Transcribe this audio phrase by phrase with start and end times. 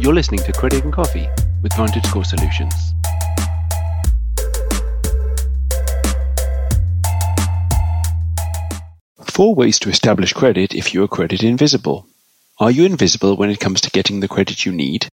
[0.00, 1.28] You're listening to Credit and Coffee
[1.60, 2.72] with VantageScore Solutions.
[9.24, 12.06] Four ways to establish credit if you are credit invisible.
[12.60, 15.08] Are you invisible when it comes to getting the credit you need?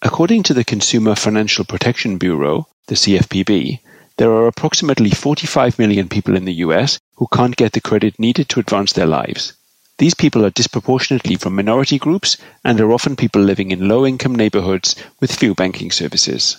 [0.00, 3.80] According to the Consumer Financial Protection Bureau, the CFPB,
[4.16, 8.48] there are approximately 45 million people in the US who can't get the credit needed
[8.48, 9.52] to advance their lives.
[9.98, 14.34] These people are disproportionately from minority groups and are often people living in low income
[14.34, 16.56] neighborhoods with few banking services.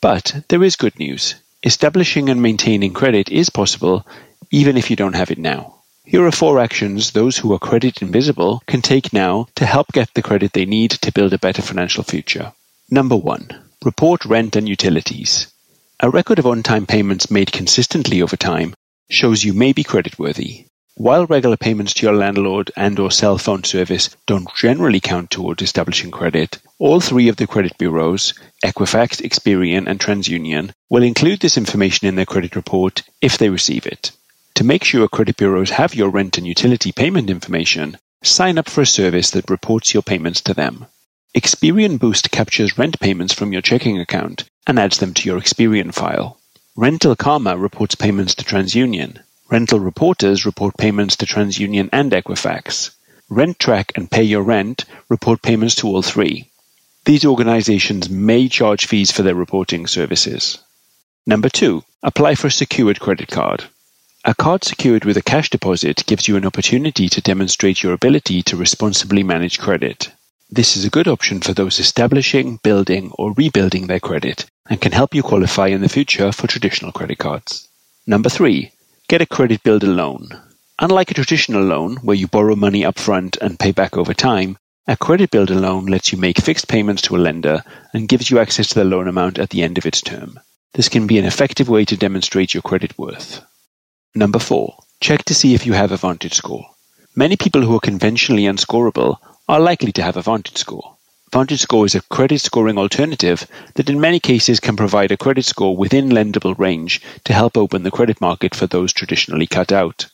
[0.00, 1.34] But there is good news.
[1.62, 4.06] Establishing and maintaining credit is possible
[4.50, 5.76] even if you don't have it now.
[6.04, 10.12] Here are four actions those who are credit invisible can take now to help get
[10.14, 12.52] the credit they need to build a better financial future.
[12.90, 13.50] Number one,
[13.84, 15.46] report rent and utilities.
[16.00, 18.74] A record of on-time payments made consistently over time
[19.10, 20.66] shows you may be creditworthy.
[21.00, 25.62] While regular payments to your landlord and or cell phone service don't generally count toward
[25.62, 31.56] establishing credit, all three of the credit bureaus, Equifax, Experian, and TransUnion, will include this
[31.56, 34.10] information in their credit report if they receive it.
[34.56, 38.82] To make sure credit bureaus have your rent and utility payment information, sign up for
[38.82, 40.84] a service that reports your payments to them.
[41.34, 45.94] Experian Boost captures rent payments from your checking account and adds them to your Experian
[45.94, 46.38] file.
[46.76, 49.22] Rental Kharma reports payments to TransUnion.
[49.50, 52.92] Rental Reporters report payments to TransUnion and Equifax.
[53.28, 56.48] RentTrack and Pay Your Rent report payments to all three.
[57.04, 60.58] These organizations may charge fees for their reporting services.
[61.26, 63.64] Number two, apply for a secured credit card.
[64.24, 68.42] A card secured with a cash deposit gives you an opportunity to demonstrate your ability
[68.44, 70.12] to responsibly manage credit.
[70.48, 74.92] This is a good option for those establishing, building, or rebuilding their credit and can
[74.92, 77.66] help you qualify in the future for traditional credit cards.
[78.06, 78.70] Number three,
[79.10, 80.28] get a credit builder loan.
[80.78, 84.96] Unlike a traditional loan where you borrow money upfront and pay back over time, a
[84.96, 88.68] credit builder loan lets you make fixed payments to a lender and gives you access
[88.68, 90.38] to the loan amount at the end of its term.
[90.74, 93.44] This can be an effective way to demonstrate your credit worth.
[94.14, 96.66] Number four, check to see if you have a VantageScore.
[97.16, 99.16] Many people who are conventionally unscorable
[99.48, 100.94] are likely to have a VantageScore.
[101.32, 105.76] VantageScore is a credit scoring alternative that in many cases can provide a credit score
[105.76, 110.06] within lendable range to help open the credit market for those traditionally cut out.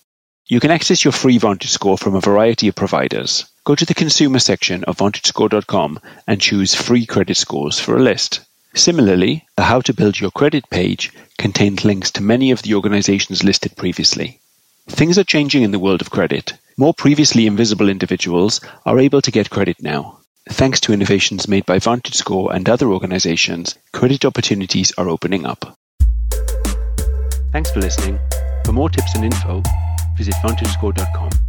[0.47, 3.47] You can access your free VantageScore from a variety of providers.
[3.65, 8.41] Go to the consumer section of VantageScore.com and choose free credit scores for a list.
[8.75, 13.43] Similarly, the How to Build Your Credit page contains links to many of the organizations
[13.43, 14.39] listed previously.
[14.87, 16.53] Things are changing in the world of credit.
[16.77, 20.16] More previously invisible individuals are able to get credit now.
[20.49, 25.77] Thanks to innovations made by VantageScore and other organizations, credit opportunities are opening up.
[27.53, 28.19] Thanks for listening.
[28.65, 29.63] For more tips and info,
[30.17, 31.46] visit VantageScore.com.